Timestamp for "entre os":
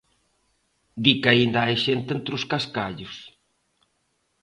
2.17-2.43